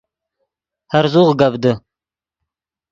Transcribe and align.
ہرزوغ 0.93 1.29
گپ 1.39 1.53
دے 1.63 1.71